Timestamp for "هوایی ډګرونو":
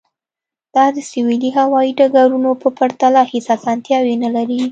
1.59-2.51